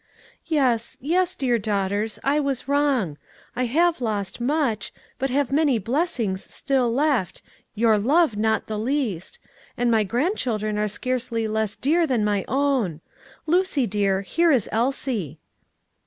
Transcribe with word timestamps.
"Yes, 0.47 0.97
yes, 0.99 1.35
dear 1.35 1.59
daughters, 1.59 2.17
I 2.23 2.39
was 2.39 2.67
wrong: 2.67 3.17
I 3.55 3.65
have 3.65 4.01
lost 4.01 4.41
much, 4.41 4.91
but 5.19 5.29
have 5.29 5.51
many 5.51 5.77
blessings 5.77 6.43
still 6.43 6.91
left, 6.91 7.43
your 7.75 7.99
love 7.99 8.35
not 8.35 8.65
the 8.65 8.79
least; 8.79 9.37
and 9.77 9.91
my 9.91 10.03
grandchildren 10.03 10.79
are 10.79 10.87
scarcely 10.87 11.47
less 11.47 11.75
dear 11.75 12.07
than 12.07 12.25
my 12.25 12.43
own. 12.47 13.01
Lucy, 13.45 13.85
dear, 13.85 14.21
here 14.21 14.51
is 14.51 14.67
Elsie." 14.71 15.37